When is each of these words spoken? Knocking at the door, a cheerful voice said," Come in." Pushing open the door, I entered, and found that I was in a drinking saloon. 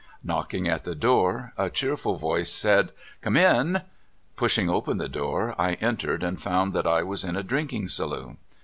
Knocking 0.23 0.67
at 0.67 0.83
the 0.83 0.95
door, 0.95 1.53
a 1.59 1.69
cheerful 1.69 2.15
voice 2.15 2.51
said," 2.51 2.91
Come 3.21 3.37
in." 3.37 3.83
Pushing 4.35 4.67
open 4.67 4.97
the 4.97 5.07
door, 5.07 5.53
I 5.59 5.73
entered, 5.73 6.23
and 6.23 6.41
found 6.41 6.73
that 6.73 6.87
I 6.87 7.03
was 7.03 7.23
in 7.23 7.35
a 7.35 7.43
drinking 7.43 7.89
saloon. 7.89 8.39